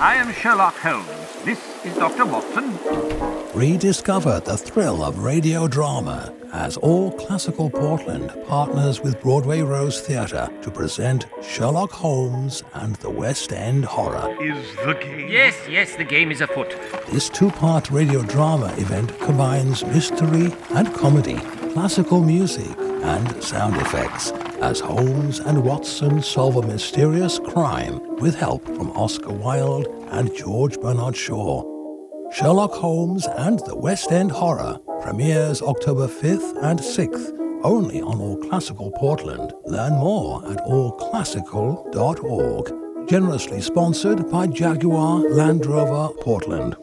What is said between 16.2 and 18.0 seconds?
is afoot. This two part